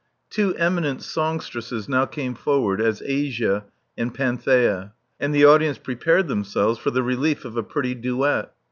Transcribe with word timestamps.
*' 0.19 0.29
Two 0.35 0.55
eminent 0.55 1.03
songstresses 1.03 1.87
now 1.87 2.07
came 2.07 2.33
forward 2.33 2.81
as 2.81 3.03
Asia 3.05 3.65
and 3.95 4.11
Panthea; 4.11 4.93
and 5.19 5.31
the 5.35 5.45
audience 5.45 5.77
prepared 5.77 6.27
themselves 6.27 6.79
for 6.79 6.89
the 6.89 7.03
relief 7.03 7.45
of 7.45 7.55
a 7.55 7.61
pretty 7.61 7.93
duet. 7.93 8.51